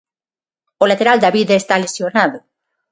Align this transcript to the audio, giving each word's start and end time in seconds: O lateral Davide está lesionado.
O 0.83 0.85
lateral 0.91 1.17
Davide 1.23 1.55
está 1.57 1.75
lesionado. 1.77 2.37